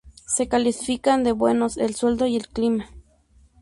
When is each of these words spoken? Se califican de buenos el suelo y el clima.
Se 0.25 0.47
califican 0.47 1.23
de 1.23 1.31
buenos 1.31 1.77
el 1.77 1.93
suelo 1.93 2.25
y 2.25 2.35
el 2.35 2.47
clima. 2.47 2.89